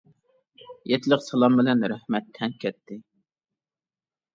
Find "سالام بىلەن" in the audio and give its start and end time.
1.27-1.87